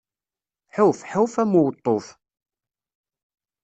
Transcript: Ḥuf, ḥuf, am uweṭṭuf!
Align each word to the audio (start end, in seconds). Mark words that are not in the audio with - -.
Ḥuf, 0.75 0.99
ḥuf, 1.11 1.33
am 1.41 1.53
uweṭṭuf! 1.59 2.05